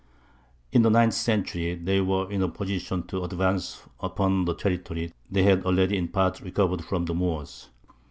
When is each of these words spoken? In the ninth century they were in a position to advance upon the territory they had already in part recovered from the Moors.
In 0.71 0.81
the 0.81 0.89
ninth 0.89 1.13
century 1.13 1.75
they 1.75 2.01
were 2.01 2.27
in 2.31 2.41
a 2.41 2.49
position 2.49 3.03
to 3.03 3.23
advance 3.23 3.83
upon 3.99 4.45
the 4.45 4.55
territory 4.55 5.13
they 5.29 5.43
had 5.43 5.63
already 5.63 5.95
in 5.95 6.07
part 6.07 6.39
recovered 6.41 6.83
from 6.83 7.05
the 7.05 7.13
Moors. 7.13 7.69